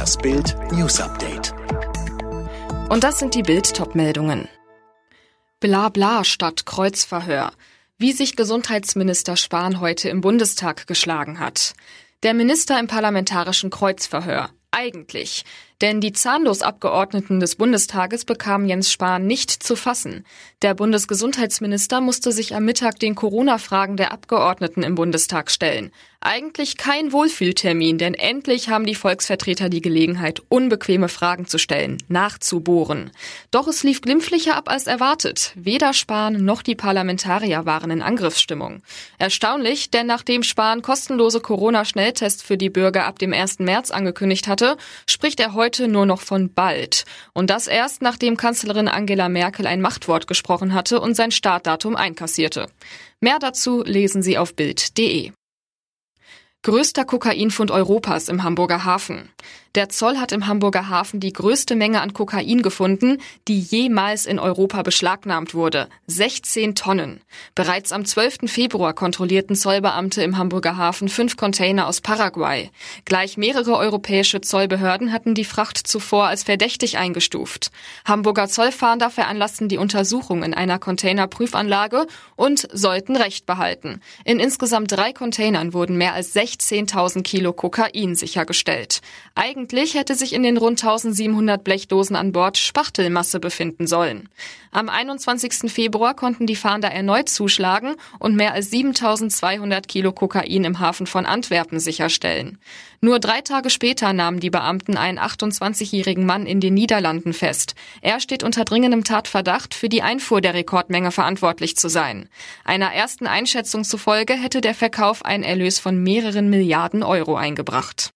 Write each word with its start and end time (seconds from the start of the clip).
Das 0.00 0.16
Bild 0.16 0.56
News 0.72 0.98
Update. 0.98 1.52
Und 2.88 3.04
das 3.04 3.18
sind 3.18 3.34
die 3.34 3.42
Bild-Top-Meldungen. 3.42 4.48
Blabla 5.60 6.24
statt 6.24 6.64
Kreuzverhör. 6.64 7.52
Wie 7.98 8.12
sich 8.12 8.34
Gesundheitsminister 8.34 9.36
Spahn 9.36 9.78
heute 9.78 10.08
im 10.08 10.22
Bundestag 10.22 10.86
geschlagen 10.86 11.38
hat. 11.38 11.74
Der 12.22 12.32
Minister 12.32 12.80
im 12.80 12.86
parlamentarischen 12.86 13.68
Kreuzverhör. 13.68 14.48
Eigentlich. 14.70 15.44
Denn 15.80 16.00
die 16.00 16.12
Zahnlos-Abgeordneten 16.12 17.40
des 17.40 17.56
Bundestages 17.56 18.24
bekamen 18.24 18.68
Jens 18.68 18.92
Spahn 18.92 19.26
nicht 19.26 19.50
zu 19.50 19.76
fassen. 19.76 20.26
Der 20.62 20.74
Bundesgesundheitsminister 20.74 22.00
musste 22.00 22.32
sich 22.32 22.54
am 22.54 22.64
Mittag 22.66 22.98
den 22.98 23.14
Corona-Fragen 23.14 23.96
der 23.96 24.12
Abgeordneten 24.12 24.82
im 24.82 24.94
Bundestag 24.94 25.50
stellen. 25.50 25.90
Eigentlich 26.22 26.76
kein 26.76 27.12
Wohlfühltermin, 27.12 27.96
denn 27.96 28.12
endlich 28.12 28.68
haben 28.68 28.84
die 28.84 28.94
Volksvertreter 28.94 29.70
die 29.70 29.80
Gelegenheit, 29.80 30.42
unbequeme 30.50 31.08
Fragen 31.08 31.46
zu 31.46 31.56
stellen, 31.56 31.96
nachzubohren. 32.08 33.10
Doch 33.50 33.66
es 33.66 33.84
lief 33.84 34.02
glimpflicher 34.02 34.54
ab 34.54 34.68
als 34.68 34.86
erwartet. 34.86 35.52
Weder 35.54 35.94
Spahn 35.94 36.44
noch 36.44 36.60
die 36.60 36.74
Parlamentarier 36.74 37.64
waren 37.64 37.90
in 37.90 38.02
Angriffsstimmung. 38.02 38.82
Erstaunlich, 39.16 39.90
denn 39.90 40.06
nachdem 40.06 40.42
Spahn 40.42 40.82
kostenlose 40.82 41.40
Corona-Schnelltests 41.40 42.42
für 42.42 42.58
die 42.58 42.68
Bürger 42.68 43.06
ab 43.06 43.18
dem 43.18 43.32
1. 43.32 43.60
März 43.60 43.90
angekündigt 43.90 44.46
hatte, 44.46 44.76
spricht 45.06 45.40
er 45.40 45.54
heute 45.54 45.69
heute 45.70 45.86
nur 45.86 46.04
noch 46.04 46.20
von 46.20 46.52
bald. 46.52 47.04
Und 47.32 47.48
das 47.48 47.68
erst, 47.68 48.02
nachdem 48.02 48.36
Kanzlerin 48.36 48.88
Angela 48.88 49.28
Merkel 49.28 49.68
ein 49.68 49.80
Machtwort 49.80 50.26
gesprochen 50.26 50.74
hatte 50.74 51.00
und 51.00 51.14
sein 51.14 51.30
Startdatum 51.30 51.94
einkassierte. 51.94 52.66
Mehr 53.20 53.38
dazu 53.38 53.84
lesen 53.84 54.20
Sie 54.20 54.36
auf 54.36 54.56
Bild.de. 54.56 55.30
Größter 56.62 57.04
Kokainfund 57.04 57.70
Europas 57.70 58.28
im 58.28 58.42
Hamburger 58.42 58.84
Hafen. 58.84 59.30
Der 59.76 59.88
Zoll 59.88 60.18
hat 60.18 60.32
im 60.32 60.48
Hamburger 60.48 60.88
Hafen 60.88 61.20
die 61.20 61.32
größte 61.32 61.76
Menge 61.76 62.00
an 62.00 62.12
Kokain 62.12 62.60
gefunden, 62.60 63.18
die 63.46 63.60
jemals 63.60 64.26
in 64.26 64.40
Europa 64.40 64.82
beschlagnahmt 64.82 65.54
wurde. 65.54 65.88
16 66.08 66.74
Tonnen. 66.74 67.20
Bereits 67.54 67.92
am 67.92 68.04
12. 68.04 68.50
Februar 68.50 68.94
kontrollierten 68.94 69.54
Zollbeamte 69.54 70.24
im 70.24 70.36
Hamburger 70.36 70.76
Hafen 70.76 71.08
fünf 71.08 71.36
Container 71.36 71.86
aus 71.86 72.00
Paraguay. 72.00 72.68
Gleich 73.04 73.36
mehrere 73.36 73.76
europäische 73.76 74.40
Zollbehörden 74.40 75.12
hatten 75.12 75.36
die 75.36 75.44
Fracht 75.44 75.78
zuvor 75.78 76.26
als 76.26 76.42
verdächtig 76.42 76.98
eingestuft. 76.98 77.70
Hamburger 78.04 78.48
Zollfahnder 78.48 79.08
veranlassten 79.08 79.68
die 79.68 79.78
Untersuchung 79.78 80.42
in 80.42 80.52
einer 80.52 80.80
Containerprüfanlage 80.80 82.08
und 82.34 82.66
sollten 82.72 83.14
Recht 83.14 83.46
behalten. 83.46 84.00
In 84.24 84.40
insgesamt 84.40 84.90
drei 84.90 85.12
Containern 85.12 85.74
wurden 85.74 85.96
mehr 85.96 86.14
als 86.14 86.34
16.000 86.34 87.22
Kilo 87.22 87.52
Kokain 87.52 88.16
sichergestellt. 88.16 89.00
Eigentlich 89.60 89.92
hätte 89.92 90.14
sich 90.14 90.32
in 90.32 90.42
den 90.42 90.56
rund 90.56 90.82
1700 90.82 91.62
Blechdosen 91.62 92.16
an 92.16 92.32
Bord 92.32 92.56
Spachtelmasse 92.56 93.40
befinden 93.40 93.86
sollen. 93.86 94.30
Am 94.70 94.88
21. 94.88 95.70
Februar 95.70 96.14
konnten 96.14 96.46
die 96.46 96.56
Fahnder 96.56 96.90
erneut 96.90 97.28
zuschlagen 97.28 97.96
und 98.18 98.36
mehr 98.36 98.54
als 98.54 98.70
7200 98.70 99.86
Kilo 99.86 100.12
Kokain 100.12 100.64
im 100.64 100.80
Hafen 100.80 101.06
von 101.06 101.26
Antwerpen 101.26 101.78
sicherstellen. 101.78 102.56
Nur 103.02 103.18
drei 103.18 103.42
Tage 103.42 103.68
später 103.68 104.14
nahmen 104.14 104.40
die 104.40 104.48
Beamten 104.48 104.96
einen 104.96 105.18
28-jährigen 105.18 106.24
Mann 106.24 106.46
in 106.46 106.60
den 106.60 106.72
Niederlanden 106.72 107.34
fest. 107.34 107.74
Er 108.00 108.20
steht 108.20 108.42
unter 108.42 108.64
dringendem 108.64 109.04
Tatverdacht, 109.04 109.74
für 109.74 109.90
die 109.90 110.00
Einfuhr 110.00 110.40
der 110.40 110.54
Rekordmenge 110.54 111.10
verantwortlich 111.10 111.76
zu 111.76 111.90
sein. 111.90 112.30
Einer 112.64 112.94
ersten 112.94 113.26
Einschätzung 113.26 113.84
zufolge 113.84 114.32
hätte 114.32 114.62
der 114.62 114.74
Verkauf 114.74 115.22
einen 115.22 115.44
Erlös 115.44 115.78
von 115.78 116.02
mehreren 116.02 116.48
Milliarden 116.48 117.02
Euro 117.02 117.36
eingebracht. 117.36 118.14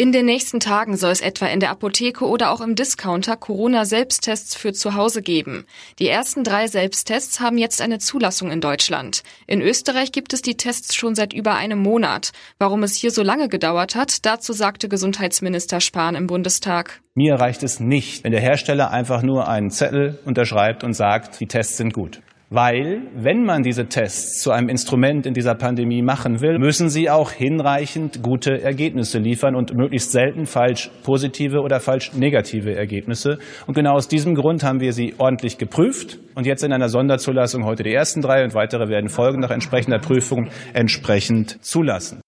In 0.00 0.12
den 0.12 0.24
nächsten 0.24 0.60
Tagen 0.60 0.96
soll 0.96 1.10
es 1.10 1.20
etwa 1.20 1.44
in 1.44 1.60
der 1.60 1.68
Apotheke 1.68 2.26
oder 2.26 2.52
auch 2.52 2.62
im 2.62 2.74
Discounter 2.74 3.36
Corona-Selbsttests 3.36 4.54
für 4.54 4.72
zu 4.72 4.94
Hause 4.94 5.20
geben. 5.20 5.66
Die 5.98 6.08
ersten 6.08 6.42
drei 6.42 6.68
Selbsttests 6.68 7.38
haben 7.38 7.58
jetzt 7.58 7.82
eine 7.82 7.98
Zulassung 7.98 8.50
in 8.50 8.62
Deutschland. 8.62 9.22
In 9.46 9.60
Österreich 9.60 10.10
gibt 10.10 10.32
es 10.32 10.40
die 10.40 10.56
Tests 10.56 10.94
schon 10.94 11.14
seit 11.14 11.34
über 11.34 11.54
einem 11.54 11.80
Monat. 11.80 12.30
Warum 12.58 12.82
es 12.82 12.94
hier 12.94 13.10
so 13.10 13.22
lange 13.22 13.50
gedauert 13.50 13.94
hat, 13.94 14.24
dazu 14.24 14.54
sagte 14.54 14.88
Gesundheitsminister 14.88 15.82
Spahn 15.82 16.14
im 16.14 16.28
Bundestag. 16.28 17.02
Mir 17.14 17.34
reicht 17.34 17.62
es 17.62 17.78
nicht, 17.78 18.24
wenn 18.24 18.32
der 18.32 18.40
Hersteller 18.40 18.90
einfach 18.92 19.20
nur 19.20 19.48
einen 19.48 19.68
Zettel 19.68 20.18
unterschreibt 20.24 20.82
und 20.82 20.94
sagt, 20.94 21.40
die 21.40 21.46
Tests 21.46 21.76
sind 21.76 21.92
gut. 21.92 22.22
Weil, 22.52 23.02
wenn 23.14 23.44
man 23.44 23.62
diese 23.62 23.86
Tests 23.86 24.42
zu 24.42 24.50
einem 24.50 24.68
Instrument 24.68 25.24
in 25.24 25.34
dieser 25.34 25.54
Pandemie 25.54 26.02
machen 26.02 26.40
will, 26.40 26.58
müssen 26.58 26.88
sie 26.88 27.08
auch 27.08 27.30
hinreichend 27.30 28.24
gute 28.24 28.60
Ergebnisse 28.60 29.20
liefern 29.20 29.54
und 29.54 29.72
möglichst 29.72 30.10
selten 30.10 30.46
falsch 30.46 30.90
positive 31.04 31.60
oder 31.60 31.78
falsch 31.78 32.12
negative 32.12 32.74
Ergebnisse. 32.74 33.38
Und 33.68 33.74
genau 33.74 33.92
aus 33.92 34.08
diesem 34.08 34.34
Grund 34.34 34.64
haben 34.64 34.80
wir 34.80 34.92
sie 34.92 35.14
ordentlich 35.18 35.58
geprüft 35.58 36.18
und 36.34 36.44
jetzt 36.44 36.64
in 36.64 36.72
einer 36.72 36.88
Sonderzulassung 36.88 37.64
heute 37.64 37.84
die 37.84 37.94
ersten 37.94 38.20
drei 38.20 38.42
und 38.42 38.52
weitere 38.52 38.88
werden 38.88 39.10
folgen 39.10 39.38
nach 39.38 39.52
entsprechender 39.52 40.00
Prüfung 40.00 40.48
entsprechend 40.72 41.64
zulassen. 41.64 42.20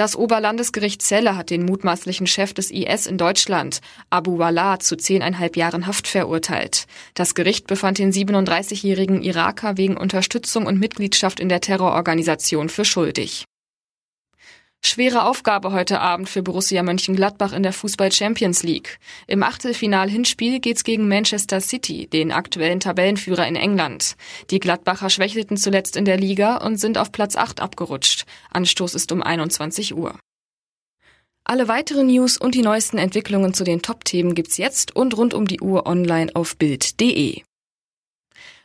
Das 0.00 0.16
Oberlandesgericht 0.16 1.02
Celle 1.02 1.36
hat 1.36 1.50
den 1.50 1.66
mutmaßlichen 1.66 2.26
Chef 2.26 2.54
des 2.54 2.70
IS 2.70 3.06
in 3.06 3.18
Deutschland, 3.18 3.82
Abu 4.08 4.38
Wallah, 4.38 4.78
zu 4.80 4.96
zehneinhalb 4.96 5.58
Jahren 5.58 5.86
Haft 5.86 6.08
verurteilt. 6.08 6.86
Das 7.12 7.34
Gericht 7.34 7.66
befand 7.66 7.98
den 7.98 8.10
37-jährigen 8.10 9.20
Iraker 9.20 9.76
wegen 9.76 9.98
Unterstützung 9.98 10.64
und 10.64 10.80
Mitgliedschaft 10.80 11.38
in 11.38 11.50
der 11.50 11.60
Terrororganisation 11.60 12.70
für 12.70 12.86
schuldig. 12.86 13.44
Schwere 14.82 15.24
Aufgabe 15.26 15.72
heute 15.72 16.00
Abend 16.00 16.28
für 16.28 16.42
Borussia 16.42 16.82
Mönchengladbach 16.82 17.52
in 17.52 17.62
der 17.62 17.72
Fußball 17.72 18.10
Champions 18.10 18.62
League. 18.62 18.98
Im 19.26 19.42
Achtelfinal-Hinspiel 19.42 20.58
geht's 20.58 20.84
gegen 20.84 21.06
Manchester 21.06 21.60
City, 21.60 22.06
den 22.06 22.32
aktuellen 22.32 22.80
Tabellenführer 22.80 23.46
in 23.46 23.56
England. 23.56 24.16
Die 24.50 24.58
Gladbacher 24.58 25.10
schwächelten 25.10 25.56
zuletzt 25.56 25.96
in 25.96 26.06
der 26.06 26.16
Liga 26.16 26.56
und 26.56 26.76
sind 26.76 26.98
auf 26.98 27.12
Platz 27.12 27.36
8 27.36 27.60
abgerutscht. 27.60 28.24
Anstoß 28.52 28.94
ist 28.94 29.12
um 29.12 29.22
21 29.22 29.94
Uhr. 29.94 30.18
Alle 31.44 31.68
weiteren 31.68 32.06
News 32.06 32.36
und 32.36 32.54
die 32.54 32.62
neuesten 32.62 32.98
Entwicklungen 32.98 33.54
zu 33.54 33.64
den 33.64 33.82
Top-Themen 33.82 34.34
gibt's 34.34 34.56
jetzt 34.56 34.96
und 34.96 35.16
rund 35.16 35.34
um 35.34 35.46
die 35.46 35.60
Uhr 35.60 35.86
online 35.86 36.34
auf 36.34 36.56
Bild.de. 36.56 37.42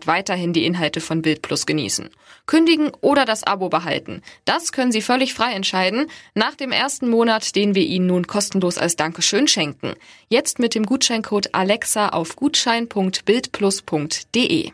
Monat 0.00 0.06
weiterhin 0.06 0.52
die 0.52 0.64
Inhalte 0.64 1.00
von 1.00 1.22
Bild 1.22 1.42
Plus 1.42 1.66
genießen. 1.66 2.10
Kündigen 2.46 2.90
oder 3.00 3.24
das 3.24 3.44
Abo 3.44 3.68
behalten. 3.68 4.22
Das 4.44 4.72
können 4.72 4.92
Sie 4.92 5.02
völlig 5.02 5.34
frei 5.34 5.52
entscheiden 5.52 6.06
nach 6.34 6.54
dem 6.54 6.72
ersten 6.72 7.08
Monat, 7.08 7.54
den 7.54 7.74
wir 7.74 7.84
Ihnen 7.84 8.06
nun 8.06 8.26
kostenlos 8.26 8.78
als 8.78 8.96
Dankeschön 8.96 9.46
schenken. 9.46 9.94
Jetzt 10.28 10.58
mit 10.58 10.74
dem 10.74 10.86
Gutscheincode 10.86 11.54
Alexa 11.54 12.08
auf 12.08 12.36
gutschein.bildplus.de. 12.36 14.72